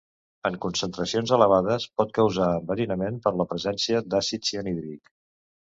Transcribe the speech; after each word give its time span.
En 0.49 0.55
concentracions 0.63 1.33
elevades, 1.37 1.85
pot 2.01 2.15
causar 2.17 2.49
enverinament 2.63 3.21
per 3.27 3.35
la 3.43 3.49
presència 3.53 4.05
d'àcid 4.15 4.53
cianhídric. 4.53 5.17